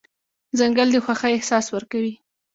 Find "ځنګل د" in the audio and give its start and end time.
0.57-0.97